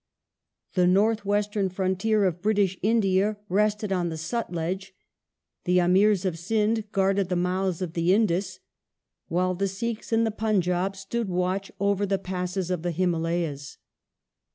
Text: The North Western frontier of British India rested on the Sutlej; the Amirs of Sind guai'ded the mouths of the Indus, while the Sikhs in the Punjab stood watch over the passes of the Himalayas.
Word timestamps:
The 0.73 0.87
North 0.87 1.25
Western 1.25 1.69
frontier 1.69 2.25
of 2.25 2.41
British 2.41 2.75
India 2.81 3.37
rested 3.49 3.91
on 3.91 4.09
the 4.09 4.17
Sutlej; 4.17 4.93
the 5.65 5.77
Amirs 5.79 6.25
of 6.25 6.39
Sind 6.39 6.91
guai'ded 6.91 7.29
the 7.29 7.35
mouths 7.35 7.83
of 7.83 7.93
the 7.93 8.11
Indus, 8.11 8.59
while 9.27 9.53
the 9.53 9.67
Sikhs 9.67 10.11
in 10.11 10.23
the 10.23 10.31
Punjab 10.31 10.95
stood 10.95 11.29
watch 11.29 11.71
over 11.79 12.07
the 12.07 12.17
passes 12.17 12.71
of 12.71 12.81
the 12.81 12.89
Himalayas. 12.89 13.77